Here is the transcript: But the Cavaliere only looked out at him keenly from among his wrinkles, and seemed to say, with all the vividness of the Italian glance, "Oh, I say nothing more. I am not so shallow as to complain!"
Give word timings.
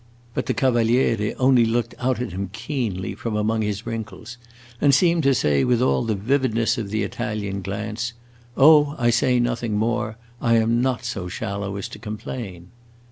But 0.33 0.47
the 0.47 0.55
Cavaliere 0.55 1.35
only 1.37 1.63
looked 1.63 1.93
out 1.99 2.19
at 2.19 2.31
him 2.31 2.49
keenly 2.53 3.13
from 3.13 3.35
among 3.37 3.61
his 3.61 3.85
wrinkles, 3.85 4.39
and 4.81 4.95
seemed 4.95 5.21
to 5.21 5.35
say, 5.35 5.63
with 5.63 5.79
all 5.79 6.05
the 6.05 6.15
vividness 6.15 6.79
of 6.79 6.89
the 6.89 7.03
Italian 7.03 7.61
glance, 7.61 8.13
"Oh, 8.57 8.95
I 8.97 9.11
say 9.11 9.39
nothing 9.39 9.77
more. 9.77 10.17
I 10.41 10.55
am 10.55 10.81
not 10.81 11.05
so 11.05 11.27
shallow 11.27 11.75
as 11.75 11.87
to 11.89 11.99
complain!" 11.99 12.69